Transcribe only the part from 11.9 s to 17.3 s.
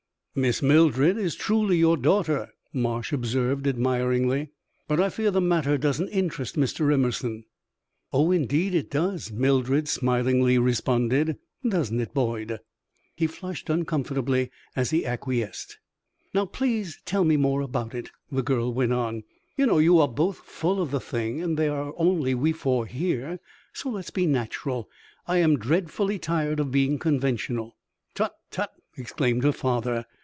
it, Boyd?" He flushed uncomfortably as he acquiesced. "Now, please tell